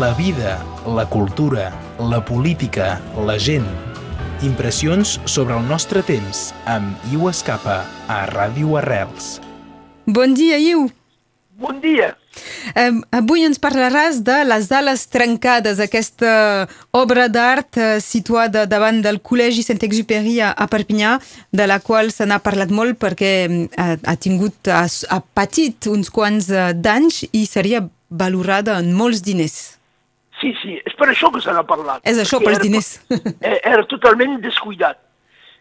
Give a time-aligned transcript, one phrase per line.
[0.00, 3.64] La vida, la cultura, la política, la gent.
[4.42, 9.38] Impressions sobre el nostre temps amb Iu Escapa a Ràdio Arrels.
[10.04, 10.90] Bon dia, Iu.
[11.56, 12.10] Bon dia.
[12.74, 19.22] Eh, avui ens parlaràs de Les ales trencades, aquesta obra d'art eh, situada davant del
[19.24, 21.14] Col·legi Saint-Exupéry a, a Perpinyà,
[21.56, 26.12] de la qual se n'ha parlat molt perquè eh, ha tingut, ha, ha patit uns
[26.12, 29.75] quants eh, d'anys i seria valorada en molts diners.
[30.40, 32.02] Sí, sí, és per això que se n'ha parlat.
[32.04, 32.90] És això, pels era- diners.
[33.40, 34.98] eh, Era totalment descuidat.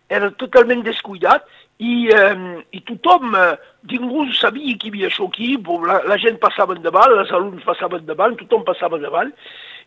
[0.10, 1.46] Era totalment descuidat
[1.80, 2.36] i, eh,
[2.78, 3.56] i tothom, eh,
[3.92, 5.56] ningú sabia que hi havia això aquí,
[5.88, 9.32] la, la gent passava endavant, els alumnes passaven endavant, tothom passava endavant,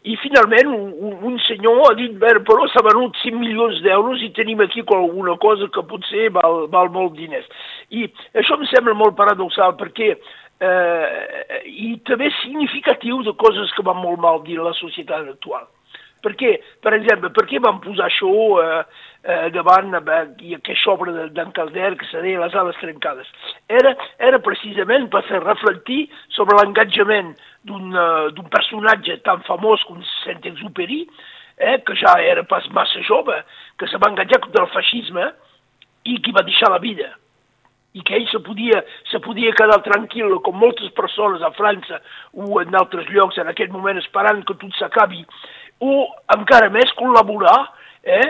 [0.09, 4.23] i finalment un, un, un senyor ha dit, "Bé, però s'ha venut 5 milions d'euros
[4.23, 7.47] i tenim aquí alguna cosa que potser val, val molt diners.
[7.91, 10.17] I això em sembla molt paradoxal perquè
[10.61, 15.67] eh, i també significatiu de coses que van molt mal dir la societat actual.
[16.19, 16.57] Per què?
[16.83, 18.81] Per exemple, per què van posar això eh,
[19.23, 23.29] eh, davant eh, aquesta obra de- d'en Calder que se deia Les ales trencades?
[23.69, 31.05] Era, era precisament per fer reflectir sobre l'engatjament eh, d'un personatge tan famós com Saint-Exupéry,
[31.59, 33.39] eh, que ja era pas massa jove,
[33.79, 35.31] que se va engatjar contra el feixisme
[36.05, 37.15] i que va deixar la vida
[37.97, 42.03] i que ell se podia, se podia quedar tranquil, com moltes persones a França
[42.35, 45.25] o en altres llocs en aquest moment esperant que tot s'acabi,
[45.81, 47.57] o encara més col·laborar,
[48.03, 48.29] eh,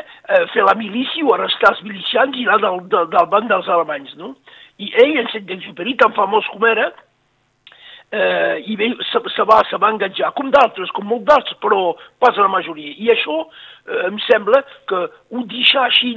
[0.53, 4.15] fer la milícia o arrestar els milicians i anar del, del, del banc dels alemanys,
[4.21, 4.35] no?
[4.79, 6.91] I ell, en Saint-Exupéry, tan famós com era,
[8.13, 11.97] eh, i bé, se, se, va, se va engatjar, com d'altres, com molt d'altres, però
[12.23, 12.95] pas la majoria.
[12.97, 16.15] I això eh, em sembla que ho deixar així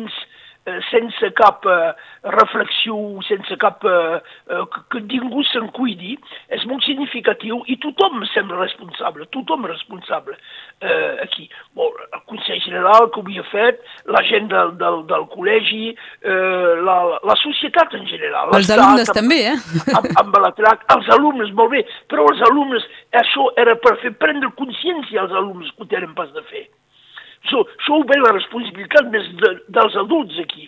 [0.89, 2.95] sense cap eh, reflexió,
[3.27, 3.83] sense cap...
[3.85, 4.19] Eh,
[4.51, 6.15] eh, que, que ningú se'n cuidi,
[6.53, 10.35] és molt significatiu i tothom em sembla responsable, tothom responsable
[10.81, 11.47] eh, aquí.
[11.77, 16.97] Bon, el Consell General que havia fet, la gent del, del, del col·legi, eh, la,
[17.25, 18.53] la societat en general.
[18.57, 19.57] Els alumnes amb- també, eh?
[19.97, 22.85] amb, amb la trac, els alumnes, molt bé, però els alumnes,
[23.23, 26.67] això era per fer prendre consciència als alumnes que ho tenen pas de fer.
[27.49, 30.67] So, ho ve la responsabilitat més de, dels adults aquí.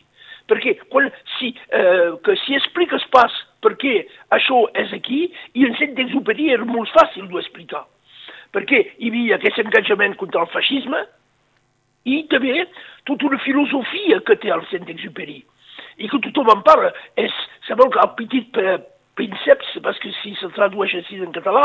[0.50, 1.08] Perquè quan,
[1.38, 3.94] si, eh, que si expliques pas per què
[4.36, 5.26] això és aquí,
[5.56, 7.86] i en sent d'exuperi era molt fàcil d'ho explicar.
[8.54, 11.00] Perquè hi havia aquest engajament contra el feixisme
[12.10, 12.66] i també
[13.08, 15.40] tota una filosofia que té el Saint-Exupéry
[16.04, 16.92] i que tothom en parla.
[17.20, 17.34] És,
[17.70, 18.60] sabeu que el petit
[19.14, 21.64] eh, Princeps, perquè si se tradueix així en català,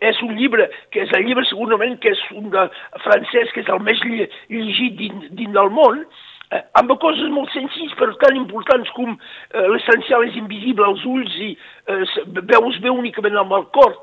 [0.00, 2.66] és un llibre que és el llibre segurament que és un de
[3.04, 6.04] francès que és el més llegit dins, dins del món,
[6.52, 11.36] eh, amb coses molt senzilles però tan importants com eh, l'essencial és invisible als ulls
[11.40, 12.02] i eh,
[12.52, 13.94] veus bé únicament amb el cor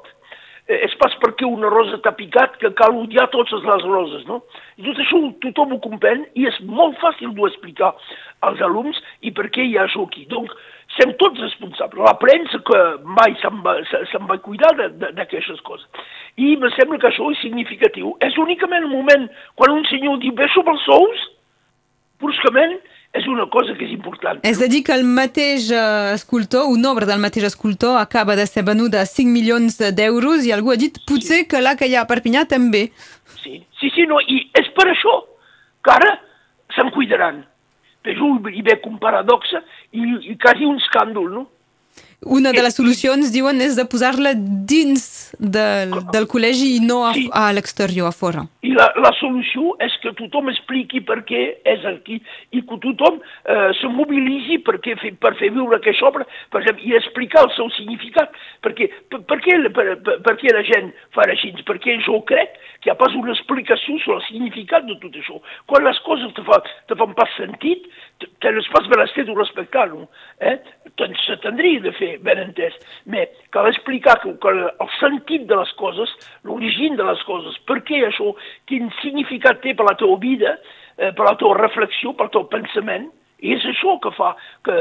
[0.67, 4.41] eh, és pas perquè una rosa t'ha picat que cal odiar totes les roses, no?
[4.77, 7.93] I tot això tothom ho comprèn i és molt fàcil d'ho explicar
[8.47, 10.25] als alumnes i per què hi ha això aquí.
[10.31, 10.51] Donc,
[10.97, 12.03] som tots responsables.
[12.05, 15.87] La premsa que mai se'n va, se- va cuidar d'aquestes coses.
[16.37, 18.15] I me sembla que això és significatiu.
[18.21, 21.25] És únicament el moment quan un senyor diu, bé, som els sous,
[22.21, 22.77] bruscament
[23.17, 24.39] és una cosa que és important.
[24.45, 28.45] És a dir, que el mateix eh, escultor, una obra del mateix escultor, acaba de
[28.45, 31.95] ser venuda a 5 milions d'euros i algú ha dit potser que la que hi
[31.95, 32.89] ha a Perpinyà també.
[33.41, 35.15] Sí, sí, sí, no, i és per això
[35.85, 36.17] que ara
[36.75, 37.45] se'n cuidaran.
[38.07, 39.59] Però hi ve un paradoxa
[39.91, 41.41] i, i quasi un escàndol, no?
[42.25, 44.31] Una de les solucions, diuen, és de posar-la
[44.67, 45.03] dins
[45.37, 48.41] del, del col·legi i no a, a l'exterior, a fora.
[48.65, 52.17] I la, la solució és que tothom expliqui per què és aquí
[52.57, 56.63] i que tothom eh, se mobilitzi per, què, fer- per fer viure aquesta obra per
[56.63, 58.33] exemple, i explicar el seu significat.
[58.65, 61.53] Perquè, per, per, què, per, per, per què la gent fa així?
[61.69, 65.37] Perquè jo crec que hi ha pas una explicació sobre el significat de tot això.
[65.69, 67.85] Quan les coses te, fa, te fan pas sentit,
[68.19, 70.09] te- tens pas menester de respectar-ho.
[70.41, 70.57] Eh?
[70.97, 72.75] Doncs se tindria de fer, ben entès.
[73.05, 76.11] Mais cal explicar que, que el sentit de les coses,
[76.47, 78.33] l'origen de les coses, per què això,
[78.69, 80.57] quin significat té per la teva vida,
[80.97, 83.09] eh, per la teva reflexió, per el teu pensament,
[83.45, 84.31] i és això que fa,
[84.65, 84.77] que,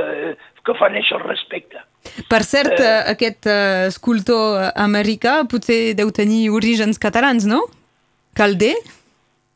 [0.65, 1.83] que fa néixer el respecte.
[2.31, 7.65] Per cert, eh, aquest eh, escultor americà potser deu tenir orígens catalans, no?
[8.37, 8.75] Calder?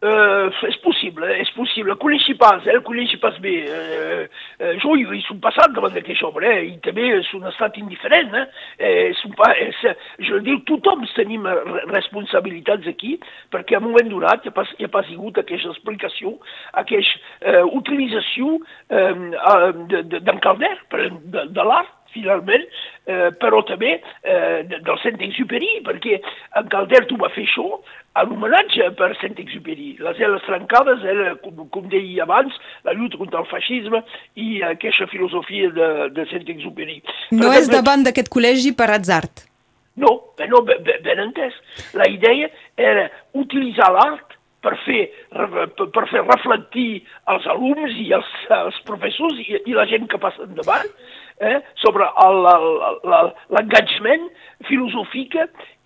[0.00, 1.92] Uh, és possible, és possible.
[2.00, 2.78] Coneixi pas, eh?
[2.86, 3.52] coneixi pas bé.
[3.68, 4.22] Uh,
[4.56, 6.70] uh, jo hi, hi soc passat davant d'aquesta obra, eh?
[6.70, 8.32] i també és un estat indiferent.
[8.32, 8.46] Eh?
[8.80, 9.82] Eh, pas, és,
[10.24, 13.18] jo dic, tothom tenim re- responsabilitats aquí,
[13.52, 16.32] perquè a un moment donat hi ha pas, hi ha pas hagut aquesta explicació,
[16.80, 19.70] aquesta uh, utilització uh,
[20.00, 22.66] d'en Calder, de, de l'art, finalment,
[23.06, 26.20] eh, però també eh, del Saint-Exupéry, perquè
[26.60, 27.66] en Caldert ho va fer això
[28.20, 29.92] en homenatge per Saint-Exupéry.
[30.02, 32.56] Les ales trencades era, com, com deia abans,
[32.88, 34.02] la lluita contra el feixisme
[34.40, 37.00] i aquesta filosofia de, de Saint-Exupéry.
[37.38, 39.24] No és davant d'aquest col·legi per atzar.
[40.00, 40.10] No,
[40.48, 41.56] no, ben, ben entès.
[41.98, 42.48] La idea
[42.80, 47.02] era utilitzar l'art per fer, per fer reflectir
[47.32, 50.88] els alumnes i els, els professors i, i la gent que passa endavant
[51.40, 52.04] eh, sobre
[53.50, 54.28] l'engagement
[54.68, 55.38] filosòfic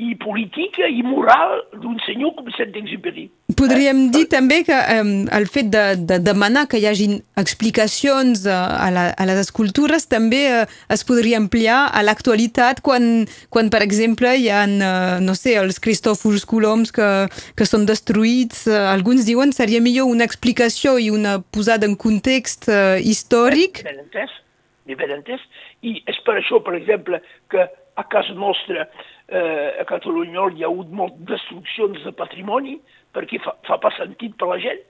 [0.03, 3.29] i polític i moral d'un senyor com Saint-Exupéry.
[3.55, 4.11] Podríem eh?
[4.17, 5.05] dir també que eh,
[5.39, 10.09] el fet de, de demanar que hi hagin explicacions a, a, la, a les escultures
[10.11, 15.39] també eh, es podria ampliar a l'actualitat quan, quan, per exemple, hi ha, eh, no
[15.39, 17.11] sé, els Cristòfors Coloms que,
[17.55, 18.67] que són destruïts.
[18.67, 23.85] Eh, alguns diuen seria millor una explicació i una posada en context eh, històric.
[23.87, 24.41] Ben entès
[24.89, 25.49] diferents,
[25.83, 27.21] i és per això, per exemple,
[27.51, 27.67] que
[27.97, 28.89] a casa nostra,
[29.29, 32.79] eh, a Catalunya, hi ha hagut moltes destruccions de patrimoni,
[33.15, 34.83] perquè fa, fa pas sentit per la gent.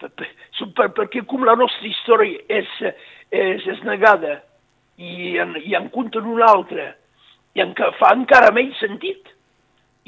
[0.00, 2.70] Per, per, perquè com la nostra història és,
[3.36, 4.38] és, és negada
[4.96, 6.94] i en, i en compten una altra,
[7.56, 9.28] i en, fa encara menys sentit.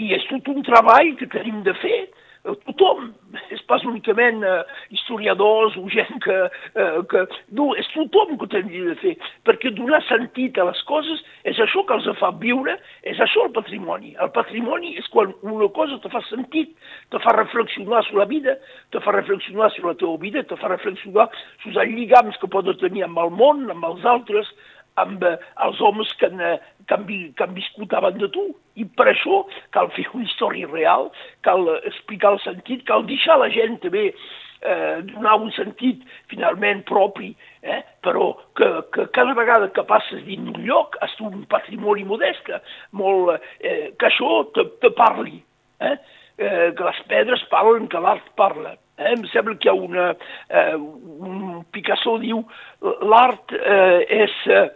[0.01, 2.07] I és tot un treball que tenim de fer,
[2.43, 3.13] tothom,
[3.55, 6.39] és pas únicament eh, historiadors o gent que,
[6.75, 7.23] eh, que...
[7.55, 9.13] No, és tothom que ho tindria de fer,
[9.47, 12.75] perquè donar sentit a les coses és això que els fa viure,
[13.07, 14.17] és això el patrimoni.
[14.23, 16.75] El patrimoni és quan una cosa te fa sentit,
[17.15, 18.59] te fa reflexionar sobre la vida,
[18.91, 21.31] te fa reflexionar sobre la teva vida, te fa reflexionar
[21.63, 24.51] sobre els lligams que pots tenir amb el món, amb els altres,
[25.01, 28.49] amb eh, els homes que han, eh, que, han, que han viscut davant de tu.
[28.81, 29.43] I per això
[29.75, 31.11] cal fer una història real,
[31.47, 34.11] cal explicar el sentit, cal deixar la gent també
[34.63, 37.83] eh, donar un sentit finalment propi, eh?
[38.05, 42.49] però que, que cada vegada que passes dins un lloc has un patrimoni modest,
[42.99, 45.43] molt, eh, que això te, te parli,
[45.83, 45.97] eh?
[46.43, 48.73] Eh, que les pedres parlen, que l'art parla.
[48.97, 49.13] Eh?
[49.13, 50.13] Em sembla que hi ha una...
[50.49, 52.41] Eh, un Picasso diu
[53.09, 54.39] l'art eh, és...
[54.49, 54.69] Eh,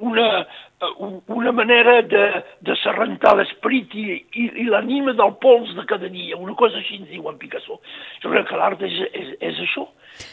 [0.00, 0.46] una,
[0.80, 2.24] eh, una manera de,
[2.60, 7.00] de serrentar l'esperit i, i, i l'ànima del pols de cada dia, una cosa així
[7.00, 7.80] ens diu en Picasso.
[8.22, 9.86] Jo crec que l'art és, és, és això,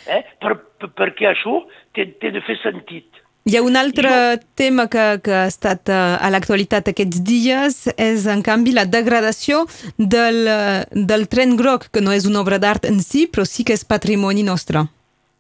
[0.08, 0.24] eh?
[0.42, 1.62] per, per, perquè això
[1.96, 3.22] té, té de fer sentit.
[3.46, 4.38] Hi ha un altre jo...
[4.58, 9.68] tema que, que ha estat eh, a l'actualitat aquests dies, és en canvi la degradació
[9.98, 10.50] del,
[10.90, 13.86] del tren groc, que no és una obra d'art en si, però sí que és
[13.86, 14.88] patrimoni nostre.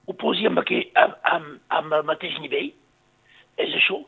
[0.06, 2.70] Ho posi amb, aquell, amb, amb, amb el mateix nivell,
[3.58, 4.04] és això,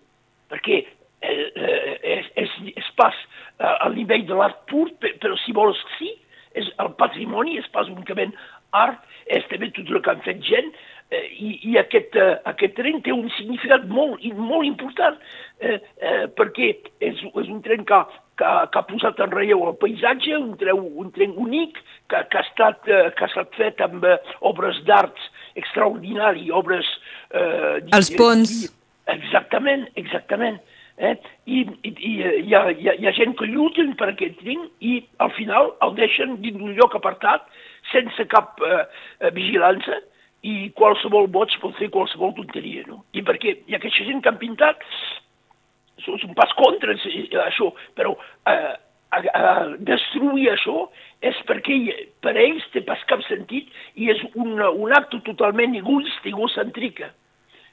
[0.51, 5.55] perquè eh, eh, és, és, és pas eh, al nivell de l'art pur, però si
[5.55, 6.13] vols sí,
[6.57, 8.33] és el patrimoni és pas únicament
[8.75, 10.69] art, és també tot el que han fet gent,
[11.11, 15.19] eh, i, i aquest, eh, aquest tren té un significat molt, molt important,
[15.59, 17.99] eh, eh, perquè és, és un tren que,
[18.39, 21.79] que, que ha posat en relleu el paisatge, un tren, un tren únic,
[22.11, 24.17] que, que, ha estat, eh, que ha estat fet amb eh,
[24.47, 26.89] obres d'arts extraordinari, obres...
[27.33, 28.59] Eh, Els ponts.
[29.13, 30.59] Exactament, exactament.
[30.97, 31.13] Eh?
[31.45, 34.63] I, i, i hi, ha, hi, ha, hi ha gent que lluiten per aquest tren
[34.81, 37.45] i al final el deixen dins d'un lloc apartat
[37.91, 38.81] sense cap eh,
[39.21, 39.99] eh vigilància
[40.41, 43.03] i qualsevol boig pot fer qualsevol tonteria, no?
[43.13, 44.81] I perquè hi ha aquesta gent que han pintat,
[45.97, 46.93] és un pas contra
[47.45, 48.13] això, però
[48.49, 48.75] eh,
[49.11, 49.53] a, a
[49.87, 50.87] destruir això
[51.25, 51.77] és perquè
[52.21, 57.11] per ells té pas cap sentit i és un, un acte totalment egoista, egocèntrica.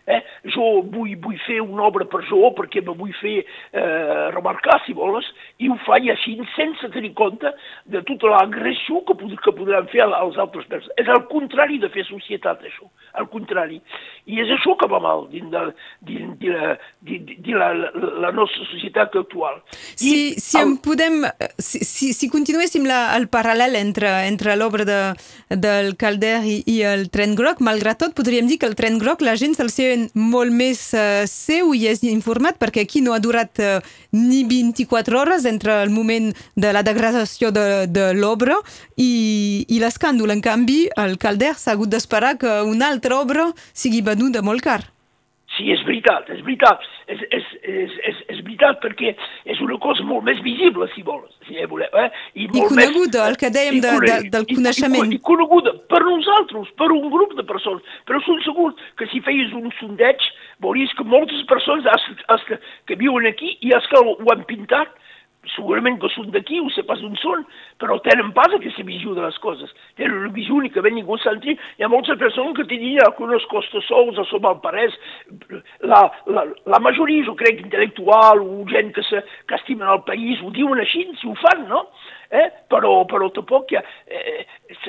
[0.06, 0.20] Eh?
[0.52, 4.92] Jo vull, vull fer una obra per jo perquè me vull fer eh, remarcar, si
[4.96, 5.30] vols,
[5.64, 7.54] i ho faig així sense tenir compte
[7.88, 10.92] de tota l'agressió que, que podran fer als altres persones.
[11.00, 13.80] És el contrari de fer societat, això, al contrari.
[14.26, 15.62] I és això que va mal dins de,
[16.08, 17.70] dins de, la, dins de la,
[18.24, 19.60] la nostra societat actual.
[19.70, 20.76] I si, si el...
[20.84, 21.22] podem,
[21.58, 25.00] si, si, si continuéssim la, el paral·lel entre, entre l'obra de,
[25.54, 29.22] del Calder i, i el tren groc, malgrat tot podríem dir que el tren groc
[29.22, 33.14] la gent se'l sé gent molt més uh, seu i és informat perquè aquí no
[33.14, 33.78] ha durat uh,
[34.14, 38.56] ni 24 hores entre el moment de la degradació de, de l'obra
[38.96, 40.32] i, i l'escàndol.
[40.34, 44.82] En canvi, el Calder s'ha hagut d'esperar que una altra obra sigui venuda molt car.
[45.54, 46.82] Sí, és veritat, és veritat.
[47.06, 49.12] És, és, és, és, és veritat perquè
[49.46, 51.30] és una cosa molt més visible, si vols.
[51.46, 52.08] Si voleu, eh?
[52.34, 55.12] I, I coneguda, més, el que dèiem de, de, del coneixement.
[55.12, 57.86] I, i, coneguda per nosaltres, per un grup de persones.
[58.08, 60.26] Però són segur que si feies un sondeig,
[60.64, 62.58] veuries que moltes persones els, els que,
[62.90, 64.90] que viuen aquí i els que ho han pintat
[65.54, 67.44] segurament que són d'aquí, o sé pas on són,
[67.82, 69.70] però tenen pas aquesta visió de les coses.
[69.98, 71.62] Tenen una visió única ben egocèntrica.
[71.78, 74.96] Hi ha moltes persones que tenen algunes costes sols a som al parès.
[75.86, 80.42] La, la, la majoria, jo crec, intel·lectual o gent que, se, que estimen el país,
[80.42, 81.84] ho diuen així, si ho fan, no?
[82.34, 82.48] Eh?
[82.72, 84.46] Però, però tampoc ha, eh,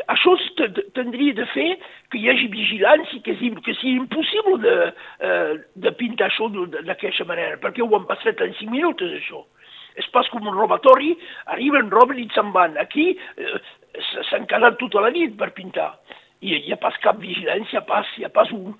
[0.09, 0.33] això
[0.95, 1.67] tindria de fer
[2.09, 4.75] que hi hagi vigilància, que, sigui, que sigui impossible de,
[5.27, 5.51] eh,
[5.85, 9.43] de pintar això d'aquesta manera, perquè ho han passat en 5 minuts, això
[9.99, 11.13] és pas com un robatori,
[11.53, 12.77] arriben, roben i se'n van.
[12.81, 13.57] Aquí eh,
[14.29, 15.93] s'han quedat tota la nit per pintar.
[16.45, 18.75] I hi ha pas cap vigilància, pas, hi ha pas un...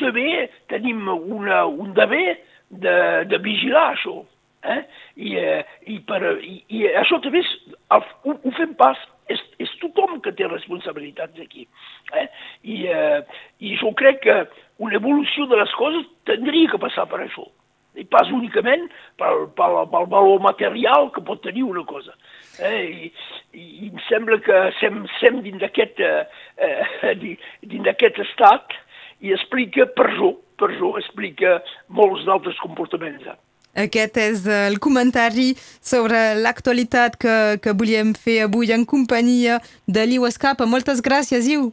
[0.00, 2.38] També tenim una, un deber
[2.82, 2.96] de,
[3.30, 4.22] de vigilar això.
[4.64, 4.80] Eh?
[5.20, 5.60] I, eh,
[5.92, 7.50] i, per, i, I això també és,
[7.92, 8.98] ho, ho fem pas,
[9.30, 11.68] és, és tothom que té responsabilitats aquí.
[12.16, 12.26] Eh?
[12.64, 14.38] I, eh, I jo crec que
[14.82, 17.46] una evolució de les coses tindria que passar per això
[17.94, 18.88] i pas únicament
[19.20, 22.14] pel, pel, pel valor material que pot tenir una cosa.
[22.58, 22.82] Eh?
[23.06, 23.12] I,
[23.54, 26.26] i, I em sembla que sem, sem dins d'aquest eh,
[26.58, 28.76] eh, dins d'aquest estat
[29.24, 31.58] i explica per jo, per jo explica
[31.88, 33.26] molts d'altres comportaments.
[33.30, 33.38] Eh?
[33.86, 39.58] Aquest és el comentari sobre l'actualitat que, que volíem fer avui en companyia
[39.90, 40.68] de l'Iu Escapa.
[40.70, 41.72] Moltes gràcies, Iu.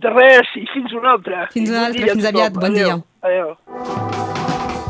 [0.00, 1.44] De res, i fins una altra.
[1.52, 3.04] Fins una altra, fins aviat, bon Adéu.
[3.04, 3.30] dia.
[3.30, 4.29] Adéu.